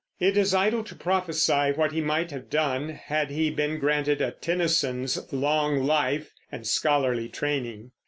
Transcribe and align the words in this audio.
It 0.19 0.35
is 0.35 0.55
idle 0.55 0.83
to 0.85 0.95
prophesy 0.95 1.73
what 1.75 1.91
he 1.91 2.01
might 2.01 2.31
have 2.31 2.49
done, 2.49 2.89
had 2.89 3.29
he 3.29 3.51
been 3.51 3.77
granted 3.77 4.19
a 4.19 4.31
Tennyson's 4.31 5.31
long 5.31 5.83
life 5.83 6.31
and 6.51 6.65
scholarly 6.65 7.29
training. 7.29 7.91